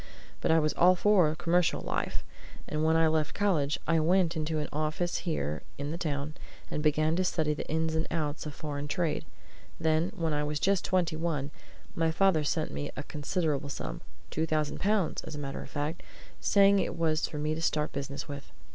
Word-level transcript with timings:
But 0.41 0.49
I 0.49 0.57
was 0.57 0.73
all 0.73 0.95
for 0.95 1.35
commercial 1.35 1.79
life; 1.79 2.23
and 2.67 2.83
when 2.83 2.95
I 2.95 3.05
left 3.07 3.35
college, 3.35 3.77
I 3.85 3.99
went 3.99 4.35
into 4.35 4.57
an 4.57 4.67
office 4.73 5.19
here 5.29 5.61
in 5.77 5.91
the 5.91 5.97
town 5.99 6.33
and 6.71 6.81
began 6.81 7.15
to 7.17 7.23
study 7.23 7.53
the 7.53 7.69
ins 7.69 7.93
and 7.93 8.07
outs 8.09 8.47
of 8.47 8.55
foreign 8.55 8.87
trade. 8.87 9.25
Then, 9.79 10.11
when 10.15 10.33
I 10.33 10.43
was 10.43 10.59
just 10.59 10.83
twenty 10.83 11.15
one, 11.15 11.51
my 11.93 12.09
father 12.09 12.43
sent 12.43 12.71
me 12.71 12.89
a 12.97 13.03
considerable 13.03 13.69
sum 13.69 14.01
two 14.31 14.47
thousand 14.47 14.79
pounds, 14.79 15.21
as 15.23 15.35
a 15.35 15.39
matter 15.39 15.61
of 15.61 15.69
fact 15.69 16.01
saying 16.39 16.79
it 16.79 16.97
was 16.97 17.27
for 17.27 17.37
me 17.37 17.53
to 17.53 17.61
start 17.61 17.91
business 17.91 18.27
with. 18.27 18.51